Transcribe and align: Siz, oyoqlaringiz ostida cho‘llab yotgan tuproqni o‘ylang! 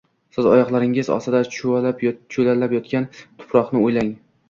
Siz, 0.37 0.45
oyoqlaringiz 0.51 1.11
ostida 1.17 1.43
cho‘llab 1.57 2.73
yotgan 2.79 3.11
tuproqni 3.25 3.89
o‘ylang! 3.89 4.15